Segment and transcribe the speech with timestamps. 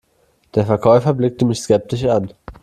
[0.55, 2.33] Der Verkäufer blickte mich skeptisch an.